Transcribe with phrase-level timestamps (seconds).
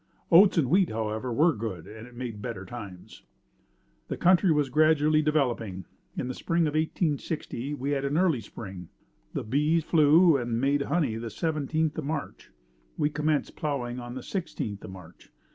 [0.31, 3.21] Oats and wheat however were good and it made better times.
[4.07, 5.85] The country was gradually developing.
[6.17, 8.89] In the spring of 1860 we had an early spring.
[9.33, 12.49] The bees flew and made honey the seventeenth of March.
[12.97, 15.29] We commenced plowing on the sixteenth of March.